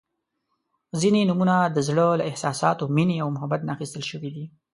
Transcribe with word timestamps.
•ځینې 0.99 1.21
نومونه 1.29 1.55
د 1.75 1.77
زړۀ 1.87 2.07
له 2.19 2.23
احساساتو، 2.29 2.83
مینې 2.95 3.15
او 3.23 3.27
محبت 3.35 3.61
نه 3.65 3.71
اخیستل 3.75 4.03
شوي 4.11 4.29
دي. 4.35 4.45